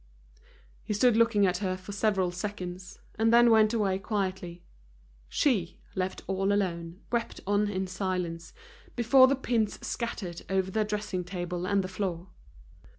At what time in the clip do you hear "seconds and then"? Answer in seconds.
2.31-3.51